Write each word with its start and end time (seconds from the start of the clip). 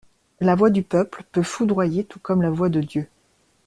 La 0.39 0.55
voix 0.55 0.71
du 0.71 0.81
peuple 0.81 1.23
peut 1.31 1.43
foudroyer 1.43 2.03
tout 2.05 2.17
comme 2.19 2.41
la 2.41 2.49
voix 2.49 2.69
de 2.69 2.81
Dieu. 2.81 3.07